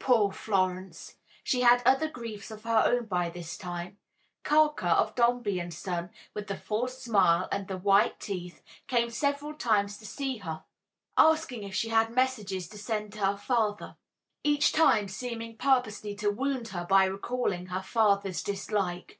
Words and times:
Poor 0.00 0.32
Florence! 0.32 1.14
She 1.44 1.60
had 1.60 1.80
other 1.86 2.08
griefs 2.08 2.50
of 2.50 2.64
her 2.64 2.82
own 2.84 3.04
by 3.04 3.30
this 3.30 3.56
time. 3.56 3.98
Carker, 4.42 4.84
of 4.88 5.14
Dombey 5.14 5.60
and 5.60 5.72
Son, 5.72 6.10
with 6.34 6.48
the 6.48 6.56
false 6.56 7.00
smile 7.00 7.46
and 7.52 7.68
the 7.68 7.78
white 7.78 8.18
teeth, 8.18 8.64
came 8.88 9.10
several 9.10 9.54
times 9.54 9.96
to 9.98 10.04
see 10.04 10.38
her, 10.38 10.64
asking 11.16 11.62
if 11.62 11.76
she 11.76 11.90
had 11.90 12.10
messages 12.10 12.66
to 12.70 12.78
send 12.78 13.12
to 13.12 13.20
her 13.20 13.36
father 13.36 13.94
each 14.42 14.72
time 14.72 15.06
seeming 15.06 15.56
purposely 15.56 16.16
to 16.16 16.32
wound 16.32 16.66
her 16.70 16.84
by 16.84 17.04
recalling 17.04 17.66
her 17.66 17.82
father's 17.82 18.42
dislike. 18.42 19.14